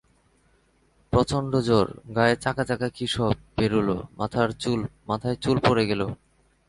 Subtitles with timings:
[1.13, 3.89] প্রচণ্ড জ্বর, গায়ে চাকাচাকা কী সব বেরুল,
[5.07, 6.01] মাথায় চুল পড়ে গেল।